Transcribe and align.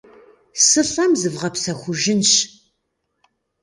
Сылӏэм 0.65 1.11
зывгъэпсэхужынщ. 1.19 2.33